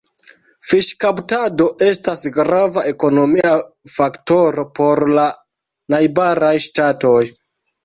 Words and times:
Fiŝkaptado 0.69 1.67
estas 1.87 2.23
grava 2.37 2.85
ekonomia 2.93 3.53
faktoro 3.99 4.67
por 4.81 5.05
la 5.21 5.29
najbaraj 5.97 6.53
ŝtatoj. 6.69 7.23